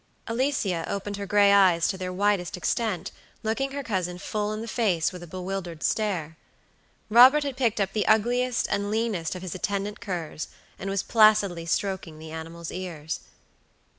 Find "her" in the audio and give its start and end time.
1.17-1.27, 3.69-3.83